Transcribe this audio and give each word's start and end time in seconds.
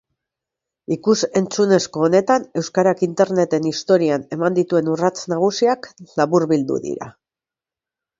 Ikus-entzunezko 0.93 2.01
honetan, 2.07 2.47
euskarak 2.61 3.03
interneten 3.07 3.67
historian 3.71 4.23
eman 4.37 4.57
dituen 4.61 4.89
urrats 4.95 5.15
nagusiak 5.35 5.91
laburbildu 6.23 6.79
dira. 6.87 7.11